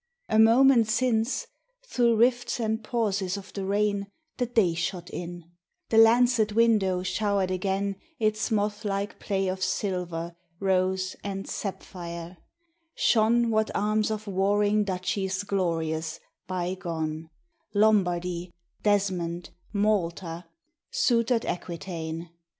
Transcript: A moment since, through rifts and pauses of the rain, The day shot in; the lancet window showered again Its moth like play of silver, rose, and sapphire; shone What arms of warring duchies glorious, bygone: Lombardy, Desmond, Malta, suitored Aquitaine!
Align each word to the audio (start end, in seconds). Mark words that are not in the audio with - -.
A 0.29 0.39
moment 0.39 0.87
since, 0.89 1.45
through 1.85 2.15
rifts 2.15 2.59
and 2.59 2.83
pauses 2.83 3.37
of 3.37 3.53
the 3.53 3.63
rain, 3.65 4.07
The 4.37 4.47
day 4.47 4.73
shot 4.73 5.11
in; 5.11 5.43
the 5.89 5.99
lancet 5.99 6.53
window 6.53 7.03
showered 7.03 7.51
again 7.51 7.97
Its 8.17 8.49
moth 8.49 8.83
like 8.83 9.19
play 9.19 9.47
of 9.47 9.61
silver, 9.61 10.35
rose, 10.59 11.15
and 11.23 11.47
sapphire; 11.47 12.37
shone 12.95 13.51
What 13.51 13.69
arms 13.75 14.09
of 14.09 14.25
warring 14.25 14.85
duchies 14.85 15.43
glorious, 15.43 16.19
bygone: 16.47 17.29
Lombardy, 17.75 18.55
Desmond, 18.81 19.51
Malta, 19.71 20.45
suitored 20.91 21.45
Aquitaine! 21.45 22.31